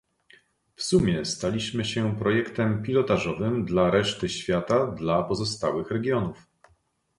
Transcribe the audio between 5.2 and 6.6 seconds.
pozostałych regionów